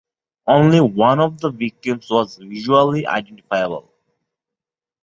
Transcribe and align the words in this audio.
Only 0.47 0.79
one 0.81 1.19
of 1.19 1.39
the 1.41 1.51
victims 1.51 2.09
was 2.09 2.37
visually 2.37 3.05
identifiable. 3.05 3.93